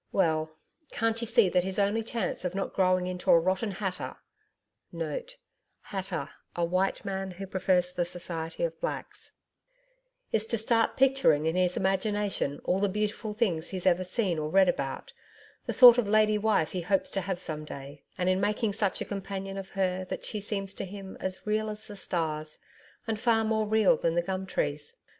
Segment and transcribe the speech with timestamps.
[0.11, 0.49] Well,
[0.91, 4.15] can't you see that his only chance of not growing into a rotten HATTER*
[4.91, 5.35] is
[10.47, 14.67] to start picturing in his imagination all the beautiful things he's ever seen or read
[14.69, 15.13] about
[15.67, 19.01] the sort of lady wife he hopes to have some day and in making such
[19.01, 22.57] a companion of her that she seems to him as real as the stars
[23.05, 24.95] and far more real than the gum trees.